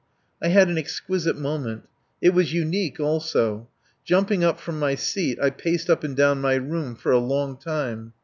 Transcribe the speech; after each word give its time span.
I 0.41 0.47
had 0.47 0.67
an 0.67 0.79
exquisite 0.79 1.37
moment. 1.37 1.87
It 2.21 2.31
was 2.33 2.55
unique 2.55 2.99
also. 2.99 3.67
Jumping 4.03 4.43
up 4.43 4.59
from 4.59 4.79
my 4.79 4.95
seat, 4.95 5.37
I 5.39 5.51
paced 5.51 5.91
up 5.91 6.03
and 6.03 6.17
down 6.17 6.41
my 6.41 6.55
room 6.55 6.95
for 6.95 7.11
a 7.11 7.19
long 7.19 7.55
time. 7.55 8.13